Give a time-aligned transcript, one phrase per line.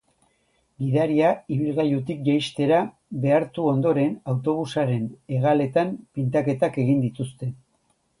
[0.83, 2.79] Gidaria ibilgailutik jaistera
[3.25, 7.51] behartu ondoren, autobusaren hegaletan pintaketak egin dituzte.